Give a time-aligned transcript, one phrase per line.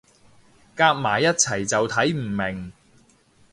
[0.77, 2.73] 夾埋一齊就睇唔明